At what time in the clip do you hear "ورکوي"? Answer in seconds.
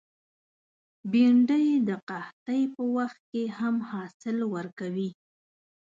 4.55-5.09